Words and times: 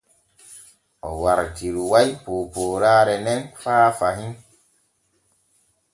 O 1.07 1.09
wartiruway 1.23 2.09
poopooraare 2.23 3.15
nen 3.25 3.41
faa 3.61 3.87
fahin. 3.99 4.33